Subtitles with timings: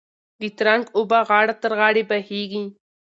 [0.41, 2.63] د ترنګ اوبه غاړه تر غاړې بهېږي.